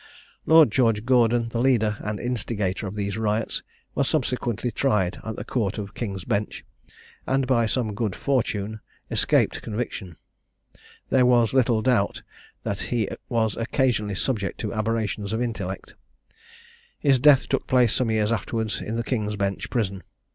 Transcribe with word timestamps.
Lord 0.47 0.71
George 0.71 1.05
Gordon, 1.05 1.49
the 1.49 1.61
leader 1.61 1.97
and 1.99 2.19
instigator 2.19 2.87
of 2.87 2.95
these 2.95 3.19
riots, 3.19 3.61
was 3.93 4.07
subsequently 4.09 4.71
tried 4.71 5.19
in 5.23 5.35
the 5.35 5.43
Court 5.43 5.77
of 5.77 5.93
King's 5.93 6.25
Bench, 6.25 6.65
and 7.27 7.45
by 7.45 7.67
some 7.67 7.93
good 7.93 8.15
fortune 8.15 8.79
escaped 9.11 9.61
conviction. 9.61 10.15
There 11.11 11.27
was 11.27 11.53
little 11.53 11.83
doubt 11.83 12.23
that 12.63 12.81
he 12.89 13.09
was 13.29 13.55
occasionally 13.55 14.15
subject 14.15 14.59
to 14.61 14.73
aberrations 14.73 15.33
of 15.33 15.39
intellect. 15.43 15.93
His 16.97 17.19
death 17.19 17.47
took 17.47 17.67
place 17.67 17.93
some 17.93 18.09
years 18.09 18.31
afterwards 18.31 18.81
in 18.81 18.95
the 18.95 19.03
King's 19.03 19.35
Bench 19.35 19.69
Prison. 19.69 20.01